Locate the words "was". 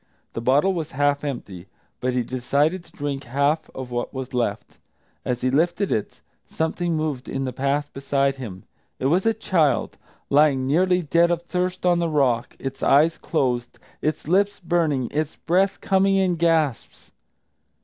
0.73-0.93, 4.11-4.33, 9.05-9.27